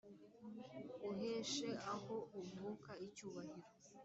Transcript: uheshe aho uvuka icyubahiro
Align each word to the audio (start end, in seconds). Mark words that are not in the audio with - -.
uheshe 1.09 1.69
aho 1.93 2.15
uvuka 2.41 2.91
icyubahiro 3.05 3.67